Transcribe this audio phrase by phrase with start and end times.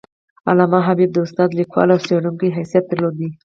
[0.49, 3.17] علامه حبیبي د استاد، لیکوال او څیړونکي حیثیت درلود.